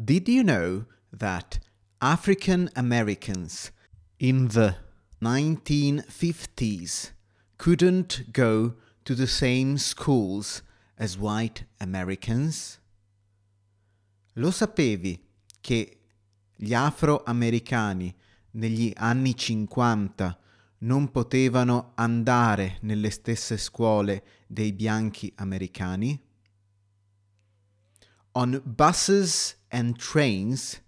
[0.00, 1.58] Did you know that
[2.00, 3.72] African Americans
[4.20, 4.76] in the
[5.20, 7.10] 1950s
[7.56, 8.74] couldn't go
[9.04, 10.62] to the same schools
[10.96, 12.78] as white Americans?
[14.34, 15.20] Lo sapevi
[15.60, 15.98] che
[16.54, 18.14] gli afroamericani
[18.52, 20.38] negli anni 50
[20.78, 26.22] non potevano andare nelle stesse scuole dei bianchi americani?
[28.34, 30.80] On buses and trains,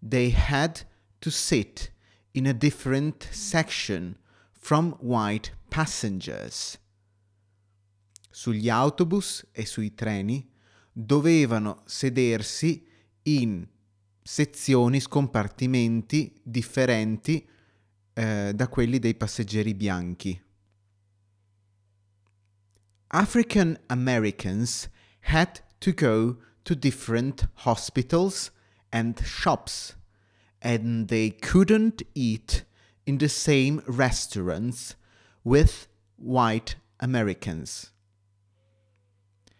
[0.00, 0.84] they had
[1.20, 1.90] to sit
[2.32, 4.16] in a different section
[4.52, 6.78] from white passengers.
[8.30, 10.48] Sugli autobus e sui treni
[10.90, 12.86] dovevano sedersi
[13.24, 13.66] in
[14.22, 17.46] sezioni, scompartimenti differenti
[18.14, 20.42] eh, da quelli dei passeggeri bianchi.
[23.08, 24.88] African Americans
[25.20, 28.50] had to go to different hospitals
[28.90, 29.96] and shops,
[30.60, 32.64] and they couldn't eat
[33.04, 34.96] in the same restaurants
[35.42, 37.90] with white Americans.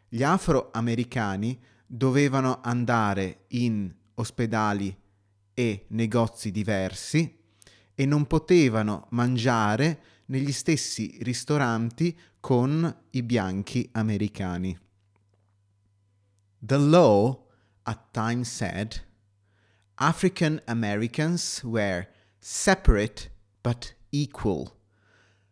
[0.09, 4.95] Gli afroamericani dovevano andare in ospedali
[5.55, 7.39] e negozi diversi
[7.95, 14.79] e non potevano mangiare negli stessi ristoranti con i bianchi americani.
[16.65, 17.41] The law
[17.85, 19.01] at times said
[19.99, 22.07] African Americans were
[22.39, 23.31] separate
[23.65, 24.77] but equal,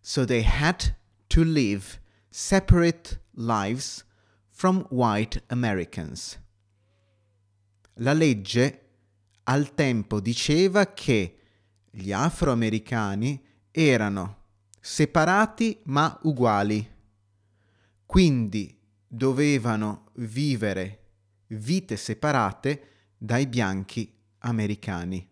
[0.01, 0.95] so they had
[1.31, 1.99] to live
[2.31, 4.05] separate lives
[4.51, 6.39] from white Americans.
[7.97, 8.79] La legge
[9.49, 11.39] al tempo diceva che
[11.91, 14.37] gli afroamericani erano
[14.81, 16.89] separati ma uguali,
[18.07, 21.00] quindi dovevano vivere
[21.51, 22.83] vite separate
[23.19, 25.29] dai bianchi americani.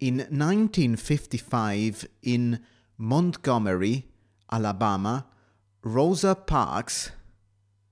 [0.00, 2.60] In 1955 in
[2.96, 4.10] Montgomery,
[4.50, 5.26] Alabama,
[5.82, 7.10] Rosa Parks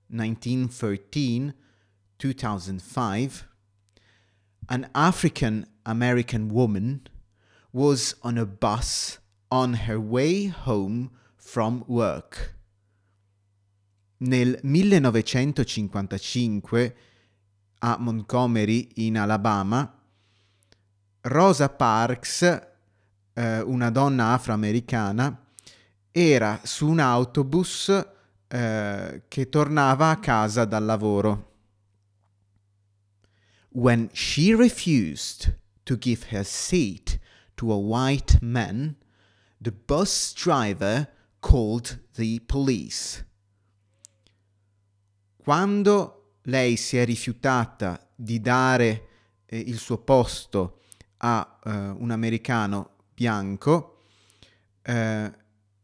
[0.09, 1.53] 1913
[2.17, 3.47] 2005
[4.69, 7.07] an African American woman
[7.71, 9.19] was on a bus
[9.49, 12.56] on her way home from work.
[14.19, 16.95] Nel 1955
[17.79, 19.93] a Montgomery in Alabama,
[21.21, 22.41] Rosa Parks,
[23.33, 25.45] eh, una donna afroamericana,
[26.11, 28.07] era su un autobus
[28.47, 31.45] eh, che tornava a casa dal lavoro.
[33.69, 37.19] When she refused to give her seat
[37.55, 38.95] to a white man,
[39.61, 41.07] the bus driver
[41.39, 43.23] called the police.
[45.47, 49.07] Quando lei si è rifiutata di dare
[49.45, 50.81] eh, il suo posto
[51.19, 54.01] a eh, un americano bianco,
[54.81, 55.31] eh,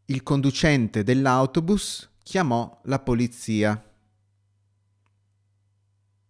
[0.03, 3.81] il conducente dell'autobus chiamò la polizia.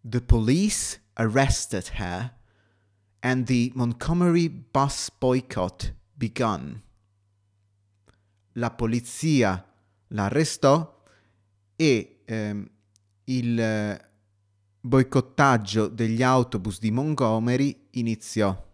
[0.02, 2.38] The police arrested her
[3.22, 6.80] and the Montgomery bus boycott begun.
[8.52, 9.74] La polizia
[10.10, 11.04] l'arrestò
[11.76, 12.70] e ehm,
[13.26, 14.10] il eh,
[14.80, 18.72] boicottaggio degli autobus di Montgomery iniziò.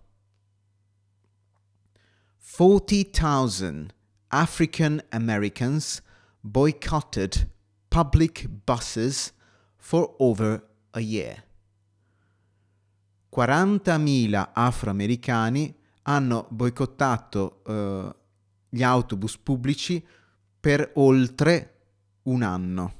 [2.58, 3.88] 40,000
[4.28, 6.02] African Americans
[6.42, 7.48] boycotted
[7.88, 9.34] public buses
[9.78, 11.44] for over a year.
[13.36, 18.16] 40.000 afroamericani hanno boicottato eh,
[18.70, 20.04] gli autobus pubblici
[20.60, 21.82] per oltre
[22.24, 22.99] un anno.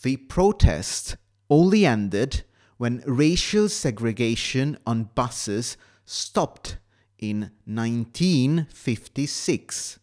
[0.00, 1.18] The protest
[1.48, 2.44] only ended
[2.76, 6.80] when racial segregation on buses stopped
[7.16, 10.00] in 1956.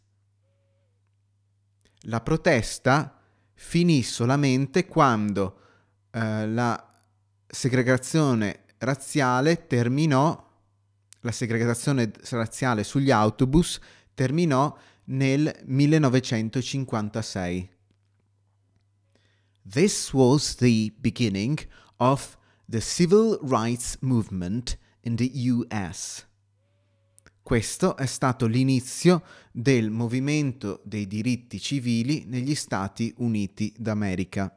[2.08, 3.18] La protesta
[3.54, 5.60] finì solamente quando
[6.12, 7.02] eh, la
[7.48, 10.52] segregazione razziale terminò,
[11.22, 13.80] la segregazione razziale sugli autobus
[14.14, 17.73] terminò nel 1956.
[19.66, 21.60] This was the beginning
[21.98, 22.38] of
[22.68, 26.26] the civil rights movement in the US.
[27.42, 34.54] Questo è stato l'inizio del movimento dei diritti civili negli Stati Uniti d'America.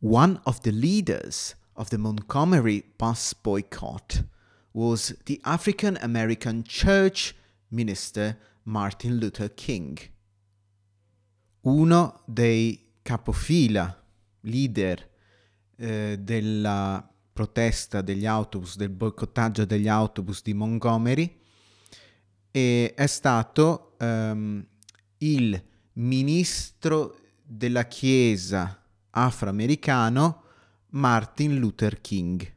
[0.00, 4.24] One of the leaders of the Montgomery bus boycott
[4.72, 7.34] was the African American church
[7.70, 9.98] minister Martin Luther King.
[11.66, 14.04] Uno dei capofila,
[14.42, 15.10] leader
[15.76, 21.40] eh, della protesta degli autobus, del boicottaggio degli autobus di Montgomery
[22.52, 24.64] e è stato um,
[25.18, 25.62] il
[25.94, 30.42] ministro della Chiesa afroamericano
[30.90, 32.54] Martin Luther King.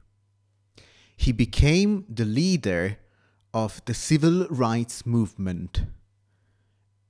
[1.16, 2.98] He became the leader
[3.50, 5.98] of the civil rights movement.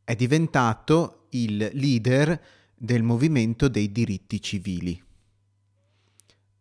[0.10, 2.42] È diventato il leader
[2.76, 5.00] del movimento dei diritti civili.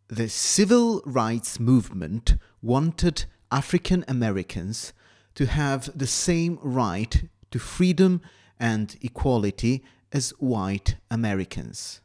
[0.08, 4.92] The civil rights movement wanted African Americans
[5.32, 8.20] to have the same right to freedom
[8.58, 12.02] and equality as white Americans.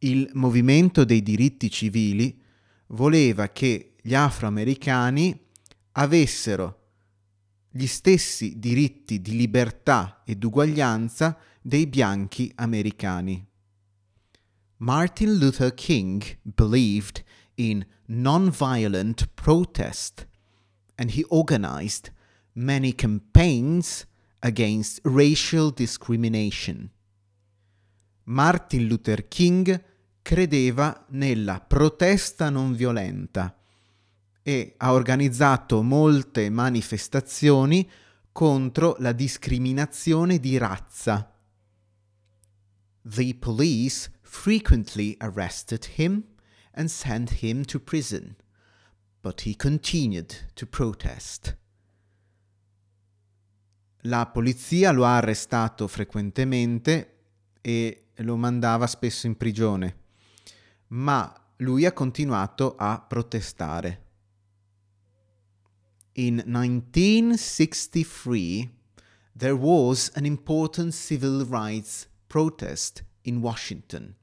[0.00, 2.38] Il movimento dei diritti civili
[2.88, 5.40] voleva che gli afroamericani
[5.92, 6.87] avessero
[7.70, 13.46] gli stessi diritti di libertà ed uguaglianza dei bianchi americani.
[14.78, 17.22] Martin Luther King believed
[17.56, 20.26] in non-violent protest
[20.94, 22.10] and he organized
[22.52, 24.06] many campaigns
[24.40, 26.90] against racial discrimination.
[28.24, 29.84] Martin Luther King
[30.22, 33.57] credeva nella protesta non violenta
[34.48, 37.86] e ha organizzato molte manifestazioni
[38.32, 41.34] contro la discriminazione di razza.
[43.02, 46.24] The police frequently arrested him
[46.72, 48.36] and sent him to prison,
[49.20, 51.54] but he continued to protest.
[54.04, 57.18] La polizia lo ha arrestato frequentemente
[57.60, 59.96] e lo mandava spesso in prigione,
[60.86, 64.06] ma lui ha continuato a protestare.
[66.18, 68.68] In 1963
[69.36, 74.16] there was an important civil rights protest in Washington.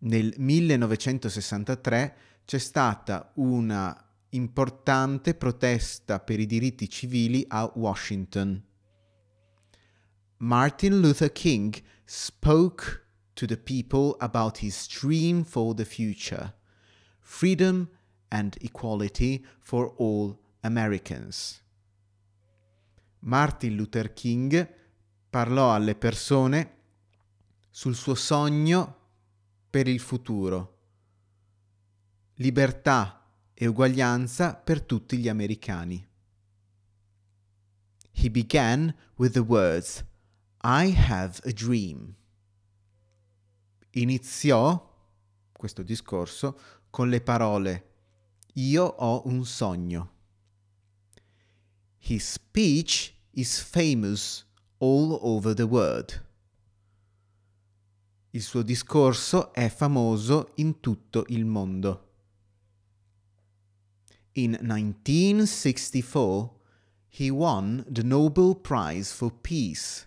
[0.00, 2.12] Nel 1963
[2.44, 3.98] c'è stata una
[4.32, 8.62] importante protesta per i diritti civili a Washington.
[10.36, 16.52] Martin Luther King spoke to the people about his dream for the future
[17.26, 17.88] freedom
[18.28, 21.62] and equality for all Americans.
[23.20, 24.74] Martin Luther King
[25.28, 26.74] parlò alle persone
[27.70, 28.96] sul suo sogno
[29.68, 30.74] per il futuro.
[32.34, 36.06] Libertà e uguaglianza per tutti gli americani.
[38.12, 40.04] He began with the words
[40.62, 42.14] I have a dream.
[43.90, 44.94] Iniziò
[45.52, 46.58] questo discorso
[46.90, 47.95] con le parole
[48.58, 50.08] Io ho un sogno.
[51.98, 54.44] His speech is famous
[54.78, 56.22] all over the world.
[58.32, 62.02] Il suo discorso è famoso in tutto il mondo.
[64.32, 66.58] In 1964,
[67.08, 70.06] he won the Nobel Prize for Peace,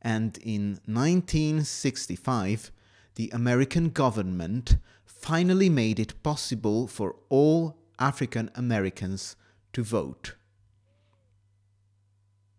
[0.00, 2.70] and in 1965,
[3.16, 9.36] the American government finally made it possible for all African Americans
[9.70, 10.36] to vote.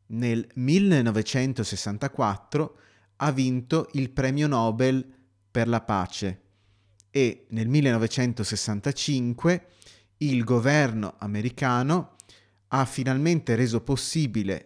[0.08, 2.78] Nel 1964
[3.18, 5.06] ha vinto il premio Nobel
[5.52, 6.42] per la pace
[7.12, 9.68] e nel 1965
[10.18, 12.16] il governo americano
[12.70, 14.66] ha finalmente reso possibile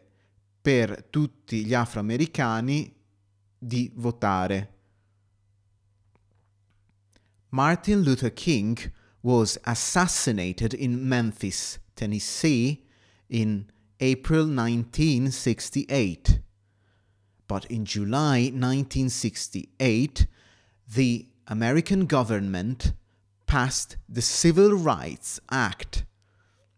[0.61, 2.95] per tutti gli afroamericani
[3.57, 4.69] di votare.
[7.49, 8.91] Martin Luther King
[9.23, 12.83] was assassinated in Memphis, Tennessee
[13.29, 16.39] in April 1968.
[17.47, 20.27] But in July 1968,
[20.93, 22.93] the American government
[23.47, 26.05] passed the Civil Rights Act.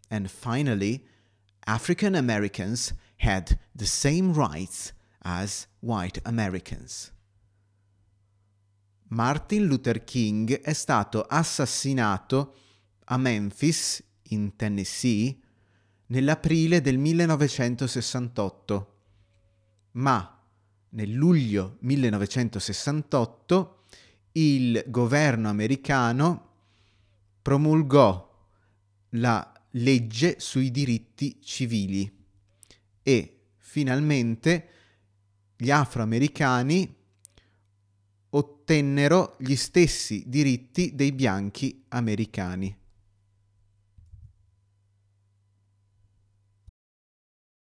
[0.08, 1.04] And finally,
[1.66, 4.92] African Americans had the same rights
[5.24, 7.10] as white Americans.
[9.08, 12.54] Martin Luther King è stato assassinato
[13.04, 15.38] a Memphis, in Tennessee,
[16.06, 18.94] nell'aprile del 1968,
[19.92, 20.42] ma
[20.90, 23.84] nel luglio 1968
[24.32, 26.50] il governo americano
[27.40, 28.48] promulgò
[29.10, 32.12] la legge sui diritti civili
[33.02, 34.68] e finalmente
[35.56, 36.95] gli afroamericani
[38.36, 42.76] ottennero gli stessi diritti dei bianchi americani.